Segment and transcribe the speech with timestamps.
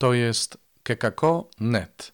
[0.00, 2.12] To jest kekako.net.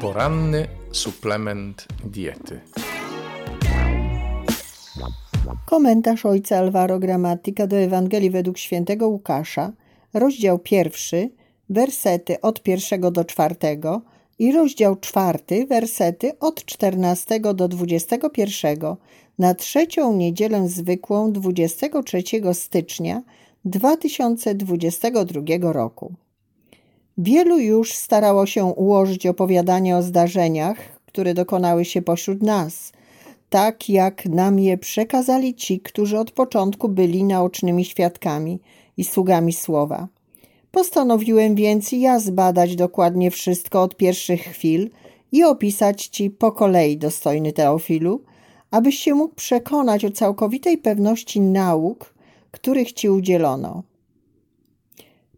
[0.00, 2.60] Poranny suplement diety.
[5.66, 9.72] Komentarz ojca Alvaro Gramatika do Ewangelii według świętego Łukasza,
[10.14, 11.30] rozdział pierwszy,
[11.70, 14.02] wersety od pierwszego do czwartego
[14.38, 18.96] i rozdział czwarty, wersety od czternastego do dwudziestego pierwszego
[19.38, 23.22] na trzecią niedzielę zwykłą 23 stycznia
[23.64, 26.12] 2022 roku.
[27.18, 32.92] Wielu już starało się ułożyć opowiadanie o zdarzeniach, które dokonały się pośród nas,
[33.50, 38.60] tak jak nam je przekazali ci, którzy od początku byli naocznymi świadkami
[38.96, 40.08] i sługami słowa.
[40.70, 44.90] Postanowiłem więc ja zbadać dokładnie wszystko od pierwszych chwil
[45.32, 48.22] i opisać ci po kolei, dostojny Teofilu,
[48.70, 52.14] abyś się mógł przekonać o całkowitej pewności nauk,
[52.50, 53.82] których ci udzielono.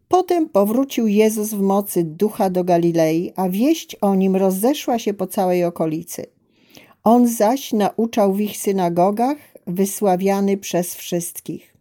[0.07, 5.27] Potem powrócił Jezus w mocy ducha do Galilei, a wieść o nim rozeszła się po
[5.27, 6.25] całej okolicy.
[7.03, 11.77] On zaś nauczał w ich synagogach, wysławiany przez wszystkich.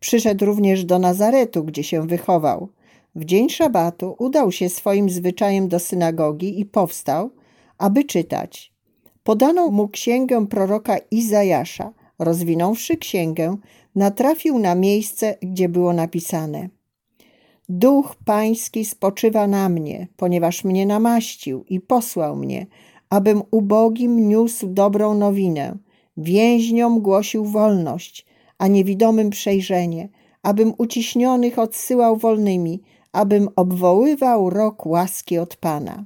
[0.00, 2.68] Przyszedł również do Nazaretu, gdzie się wychował.
[3.14, 7.30] W dzień szabatu udał się swoim zwyczajem do synagogi i powstał,
[7.78, 8.72] aby czytać.
[9.22, 11.92] Podano mu księgę proroka Izajasza.
[12.18, 13.56] Rozwinąwszy księgę,
[13.94, 16.68] natrafił na miejsce, gdzie było napisane–
[17.72, 22.66] Duch Pański spoczywa na mnie, ponieważ mnie namaścił i posłał mnie,
[23.10, 25.76] abym ubogim niósł dobrą nowinę,
[26.16, 28.26] więźniom głosił wolność,
[28.60, 30.08] a niewidomym przejrzenie,
[30.42, 36.04] abym uciśnionych odsyłał wolnymi, abym obwoływał rok łaski od Pana.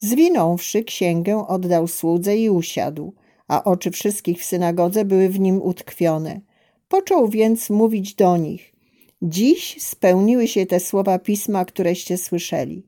[0.00, 3.12] Zwinąwszy księgę, oddał słudze i usiadł,
[3.48, 6.40] a oczy wszystkich w synagodze były w nim utkwione.
[6.88, 8.72] Począł więc mówić do nich.
[9.22, 12.86] Dziś spełniły się te słowa pisma, któreście słyszeli.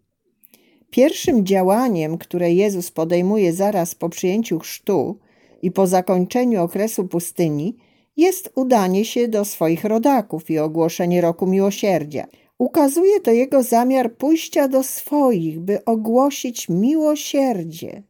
[0.91, 5.19] Pierwszym działaniem, które Jezus podejmuje zaraz po przyjęciu chrztu
[5.63, 7.77] i po zakończeniu okresu pustyni,
[8.17, 12.27] jest udanie się do swoich rodaków i ogłoszenie roku miłosierdzia.
[12.59, 18.03] Ukazuje to jego zamiar pójścia do swoich, by ogłosić miłosierdzie.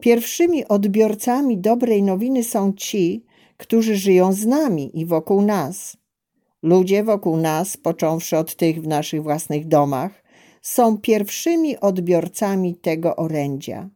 [0.00, 3.24] Pierwszymi odbiorcami dobrej nowiny są ci,
[3.56, 5.96] którzy żyją z nami i wokół nas.
[6.62, 10.24] Ludzie wokół nas, począwszy od tych w naszych własnych domach,
[10.62, 13.88] są pierwszymi odbiorcami tego orędzia.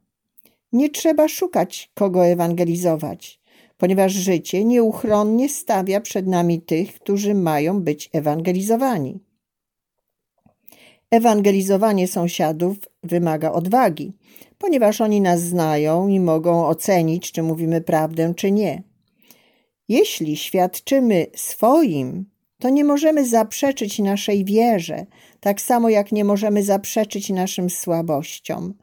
[0.72, 3.40] Nie trzeba szukać, kogo ewangelizować,
[3.82, 9.20] ponieważ życie nieuchronnie stawia przed nami tych, którzy mają być ewangelizowani.
[11.10, 14.12] Ewangelizowanie sąsiadów wymaga odwagi,
[14.58, 18.82] ponieważ oni nas znają i mogą ocenić, czy mówimy prawdę, czy nie.
[19.88, 22.26] Jeśli świadczymy swoim,
[22.58, 25.06] to nie możemy zaprzeczyć naszej wierze,
[25.40, 28.74] tak samo jak nie możemy zaprzeczyć naszym słabościom.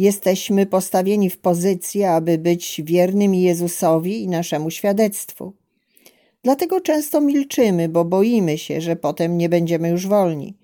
[0.00, 5.52] Jesteśmy postawieni w pozycji, aby być wiernymi Jezusowi i naszemu świadectwu.
[6.42, 10.56] Dlatego często milczymy, bo boimy się, że potem nie będziemy już wolni.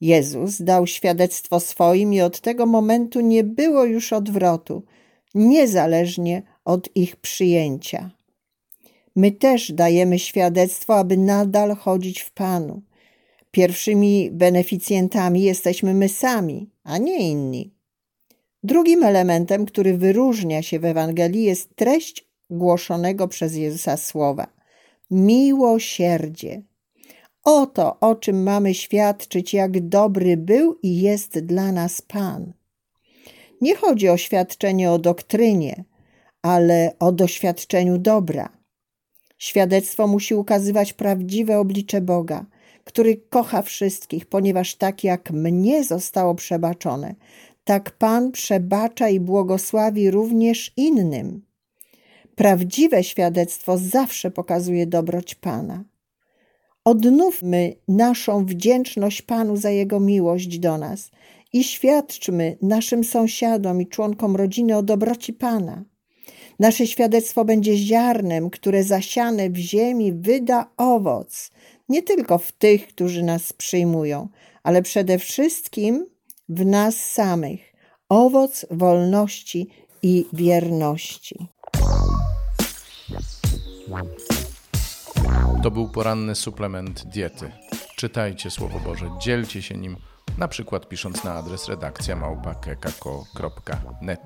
[0.00, 4.82] Jezus dał świadectwo swoim i od tego momentu nie było już odwrotu,
[5.34, 8.10] niezależnie od ich przyjęcia.
[9.16, 12.82] My też dajemy świadectwo, aby nadal chodzić w Panu.
[13.50, 17.73] Pierwszymi beneficjentami jesteśmy my sami, a nie inni.
[18.64, 24.54] Drugim elementem, który wyróżnia się w Ewangelii, jest treść głoszonego przez Jezusa słowa
[25.10, 26.62] miłosierdzie.
[27.44, 32.52] Oto, o czym mamy świadczyć, jak dobry był i jest dla nas Pan.
[33.60, 35.84] Nie chodzi o świadczenie o doktrynie,
[36.42, 38.48] ale o doświadczeniu dobra.
[39.38, 42.46] Świadectwo musi ukazywać prawdziwe oblicze Boga,
[42.84, 47.14] który kocha wszystkich, ponieważ tak jak mnie zostało przebaczone,
[47.64, 51.42] tak Pan przebacza i błogosławi również innym.
[52.34, 55.84] Prawdziwe świadectwo zawsze pokazuje dobroć Pana.
[56.84, 61.10] Odnówmy naszą wdzięczność Panu za Jego miłość do nas
[61.52, 65.84] i świadczmy naszym sąsiadom i członkom rodziny o dobroci Pana.
[66.58, 71.50] Nasze świadectwo będzie ziarnem, które zasiane w ziemi wyda owoc,
[71.88, 74.28] nie tylko w tych, którzy nas przyjmują,
[74.62, 76.06] ale przede wszystkim
[76.48, 77.60] w nas samych
[78.08, 79.68] owoc wolności
[80.02, 81.48] i wierności.
[85.62, 87.52] To był poranny suplement diety.
[87.96, 89.96] Czytajcie Słowo Boże, dzielcie się nim,
[90.38, 94.20] na przykład pisząc na adres redakcja małpa.kekako.net.